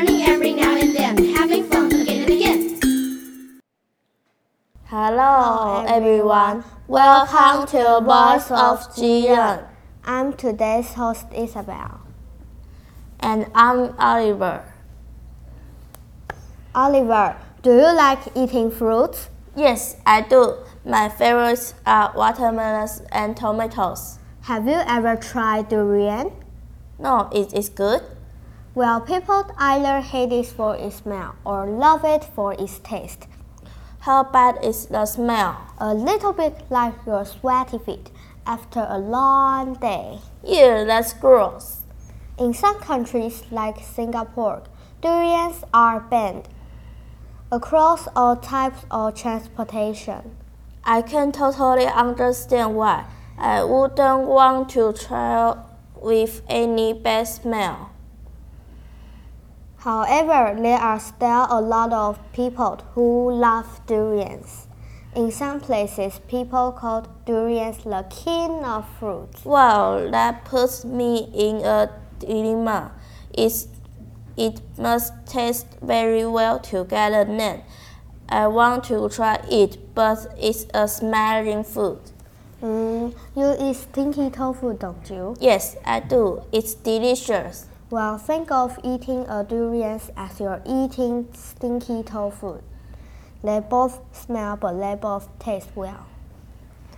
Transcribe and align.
learning 0.00 0.22
every 0.22 0.52
now 0.54 0.74
and 0.76 0.96
then, 0.96 1.34
having 1.34 1.64
fun 1.64 1.92
again 1.92 2.22
and 2.22 2.30
again. 2.30 3.60
Hello, 4.86 5.84
everyone. 5.86 6.64
Welcome 6.88 7.66
to 7.66 8.00
Voice 8.00 8.50
of 8.50 8.78
Jiren. 8.96 9.66
I'm 10.04 10.32
today's 10.32 10.94
host, 10.94 11.26
Isabel. 11.36 12.00
And 13.20 13.50
I'm 13.54 13.94
Oliver. 13.98 14.64
Oliver, 16.74 17.36
do 17.62 17.70
you 17.70 17.94
like 17.94 18.20
eating 18.34 18.70
fruits? 18.70 19.28
Yes, 19.54 19.96
I 20.06 20.22
do. 20.22 20.56
My 20.82 21.10
favorites 21.10 21.74
are 21.84 22.12
watermelons 22.16 23.02
and 23.12 23.36
tomatoes. 23.36 24.18
Have 24.42 24.66
you 24.66 24.80
ever 24.86 25.16
tried 25.16 25.68
durian? 25.68 26.32
No, 26.98 27.28
it 27.34 27.52
is 27.52 27.68
good. 27.68 28.00
Well, 28.72 29.00
people 29.00 29.50
either 29.58 30.00
hate 30.00 30.30
it 30.30 30.46
for 30.46 30.76
its 30.76 30.96
smell 30.96 31.34
or 31.44 31.66
love 31.66 32.04
it 32.04 32.22
for 32.22 32.52
its 32.52 32.78
taste. 32.78 33.26
How 34.00 34.22
bad 34.22 34.64
is 34.64 34.86
the 34.86 35.06
smell? 35.06 35.60
A 35.78 35.92
little 35.92 36.32
bit 36.32 36.62
like 36.70 36.94
your 37.04 37.24
sweaty 37.24 37.78
feet 37.78 38.10
after 38.46 38.86
a 38.88 38.96
long 38.96 39.74
day. 39.74 40.20
Yeah, 40.44 40.84
that's 40.84 41.12
gross. 41.14 41.82
In 42.38 42.54
some 42.54 42.78
countries 42.78 43.42
like 43.50 43.80
Singapore, 43.80 44.62
durians 45.02 45.64
are 45.74 45.98
banned 45.98 46.48
across 47.50 48.06
all 48.14 48.36
types 48.36 48.84
of 48.88 49.16
transportation. 49.16 50.36
I 50.84 51.02
can 51.02 51.32
totally 51.32 51.86
understand 51.86 52.76
why. 52.76 53.06
I 53.36 53.64
wouldn't 53.64 54.28
want 54.28 54.68
to 54.70 54.92
travel 54.92 55.66
with 56.00 56.42
any 56.48 56.92
bad 56.92 57.24
smell. 57.24 57.90
However, 59.80 60.60
there 60.60 60.78
are 60.78 61.00
still 61.00 61.46
a 61.48 61.58
lot 61.58 61.94
of 61.94 62.18
people 62.34 62.80
who 62.92 63.32
love 63.32 63.80
durians. 63.86 64.66
In 65.16 65.30
some 65.30 65.58
places, 65.58 66.20
people 66.28 66.72
call 66.72 67.06
durians 67.24 67.82
the 67.82 68.04
king 68.10 68.62
of 68.62 68.86
fruits. 68.98 69.42
Well, 69.42 70.10
that 70.10 70.44
puts 70.44 70.84
me 70.84 71.30
in 71.32 71.64
a 71.64 71.90
dilemma. 72.18 72.92
It's, 73.32 73.68
it 74.36 74.60
must 74.76 75.14
taste 75.24 75.66
very 75.80 76.26
well 76.26 76.58
to 76.60 76.84
get 76.84 77.12
a 77.12 77.24
name. 77.24 77.62
I 78.28 78.48
want 78.48 78.84
to 78.84 79.08
try 79.08 79.40
it, 79.50 79.94
but 79.94 80.26
it's 80.38 80.66
a 80.74 80.86
smelling 80.88 81.64
food. 81.64 82.00
Mm, 82.62 83.14
you 83.34 83.56
eat 83.58 83.76
stinky 83.76 84.28
tofu, 84.28 84.76
don't 84.76 85.08
you? 85.08 85.34
Yes, 85.40 85.76
I 85.86 86.00
do. 86.00 86.42
It's 86.52 86.74
delicious. 86.74 87.66
Well, 87.90 88.18
think 88.18 88.52
of 88.52 88.78
eating 88.84 89.26
a 89.28 89.42
durian 89.42 90.00
as 90.16 90.38
you're 90.38 90.62
eating 90.64 91.26
stinky 91.32 92.04
tofu. 92.04 92.62
They 93.42 93.58
both 93.58 94.00
smell, 94.12 94.56
but 94.56 94.78
they 94.78 94.94
both 94.94 95.28
taste 95.40 95.70
well. 95.74 96.06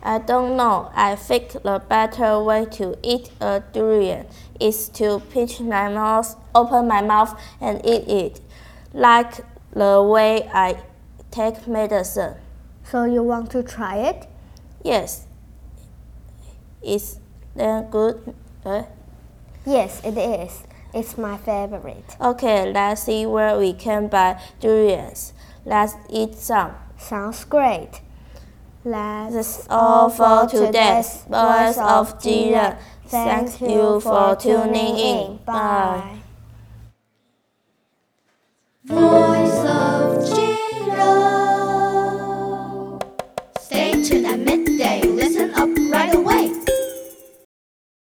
I 0.00 0.20
don't 0.20 0.56
know. 0.56 0.92
I 0.94 1.16
think 1.16 1.54
the 1.54 1.82
better 1.88 2.40
way 2.40 2.66
to 2.66 2.96
eat 3.02 3.32
a 3.40 3.64
durian 3.72 4.26
is 4.60 4.88
to 4.90 5.20
pinch 5.30 5.58
my 5.58 5.88
mouth, 5.88 6.36
open 6.54 6.86
my 6.86 7.02
mouth, 7.02 7.36
and 7.60 7.84
eat 7.84 8.06
it, 8.06 8.40
like 8.94 9.40
the 9.72 10.00
way 10.04 10.48
I 10.54 10.76
take 11.32 11.66
medicine. 11.66 12.36
So 12.84 13.02
you 13.02 13.24
want 13.24 13.50
to 13.50 13.64
try 13.64 13.96
it? 13.96 14.28
Yes. 14.84 15.26
Is 16.80 17.18
that 17.56 17.90
good? 17.90 18.34
Uh, 18.64 18.84
Yes, 19.66 20.00
it 20.04 20.16
is. 20.16 20.62
It's 20.94 21.16
my 21.18 21.36
favorite. 21.36 22.16
Okay, 22.20 22.72
let's 22.72 23.02
see 23.02 23.26
where 23.26 23.58
we 23.58 23.72
can 23.74 24.08
buy 24.08 24.40
durians. 24.60 25.32
Let's 25.64 25.94
eat 26.08 26.36
some. 26.36 26.72
Sounds 26.98 27.44
great. 27.44 28.00
That's 28.84 29.66
all 29.68 30.08
for 30.10 30.46
today's 30.48 31.24
Voice 31.28 31.76
of 31.76 32.18
Jiren. 32.20 32.76
Thank 33.06 33.60
you 33.60 34.00
for 34.00 34.36
tuning 34.36 34.96
in. 34.96 35.38
Bye. 35.44 36.20
Voice 38.84 39.58
of 39.66 40.22
Jiren. 40.30 41.32
Stay 43.60 44.02
tuned 44.02 44.26
at 44.26 44.38
midday. 44.38 45.02
Listen 45.02 45.50
up. 45.54 45.85